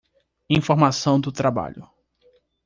Informação 0.49 1.19
do 1.21 1.31
trabalho 1.31 1.87